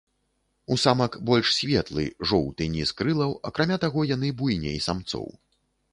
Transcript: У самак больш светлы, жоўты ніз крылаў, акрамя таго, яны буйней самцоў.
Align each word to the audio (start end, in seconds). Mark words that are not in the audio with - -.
У 0.75 0.77
самак 0.83 1.17
больш 1.29 1.51
светлы, 1.57 2.05
жоўты 2.31 2.69
ніз 2.77 2.95
крылаў, 3.03 3.35
акрамя 3.51 3.77
таго, 3.85 4.07
яны 4.17 4.33
буйней 4.41 4.77
самцоў. 4.87 5.27